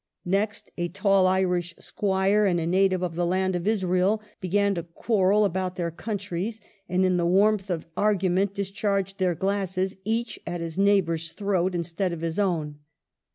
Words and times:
Next 0.25 0.71
a 0.79 0.87
tall 0.89 1.27
Irish 1.27 1.75
squire 1.77 2.47
and 2.47 2.59
a 2.59 2.65
native 2.65 3.03
of 3.03 3.13
the 3.13 3.23
land 3.23 3.55
of 3.55 3.67
Israel 3.67 4.19
began 4.39 4.73
to 4.73 4.81
quarrel 4.81 5.45
about 5.45 5.75
their 5.75 5.91
countries, 5.91 6.59
and 6.89 7.05
in 7.05 7.17
the 7.17 7.25
warmth 7.27 7.69
of 7.69 7.85
argument 7.95 8.55
dis 8.55 8.71
charged 8.71 9.19
their 9.19 9.35
glasses 9.35 9.95
each 10.03 10.39
at 10.47 10.59
his 10.59 10.75
neighbor's 10.75 11.33
throat, 11.33 11.75
instead 11.75 12.13
of 12.13 12.21
his 12.21 12.39
own. 12.39 12.79